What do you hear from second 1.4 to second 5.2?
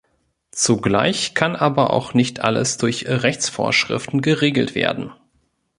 aber auch nicht alles durch Rechtsvorschriften geregelt werden.